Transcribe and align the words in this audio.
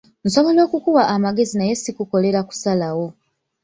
Nsobola 0.27 0.59
okukuwa 0.67 1.03
amagezi 1.15 1.53
naye 1.57 1.73
si 1.81 1.91
kukolera 1.97 2.39
kusalawo. 2.49 3.07